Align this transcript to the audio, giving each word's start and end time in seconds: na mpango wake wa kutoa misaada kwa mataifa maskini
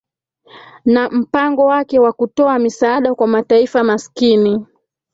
na 0.85 1.09
mpango 1.09 1.65
wake 1.65 1.99
wa 1.99 2.13
kutoa 2.13 2.59
misaada 2.59 3.15
kwa 3.15 3.27
mataifa 3.27 3.83
maskini 3.83 4.65